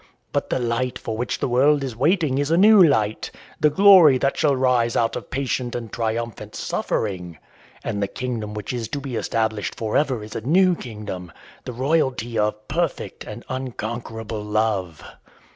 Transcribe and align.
But 0.31 0.49
the 0.49 0.57
light 0.57 0.97
for 0.97 1.15
which 1.15 1.37
the 1.37 1.47
world 1.47 1.83
is 1.83 1.95
waiting 1.95 2.39
is 2.39 2.49
a 2.49 2.57
new 2.57 2.81
light, 2.81 3.29
the 3.59 3.69
glory 3.69 4.17
that 4.17 4.35
shall 4.35 4.55
rise 4.55 4.95
out 4.95 5.15
of 5.15 5.29
patient 5.29 5.75
and 5.75 5.93
triumphant 5.93 6.55
suffering. 6.55 7.37
And 7.83 8.01
the 8.01 8.07
kingdom 8.07 8.55
which 8.55 8.73
is 8.73 8.87
to 8.87 8.99
be 8.99 9.15
established 9.15 9.75
forever 9.75 10.23
is 10.23 10.35
a 10.35 10.41
new 10.41 10.73
kingdom, 10.73 11.31
the 11.65 11.73
royalty 11.73 12.35
of 12.39 12.67
perfect 12.67 13.25
and 13.25 13.45
unconquerable 13.47 14.43
love. 14.43 15.03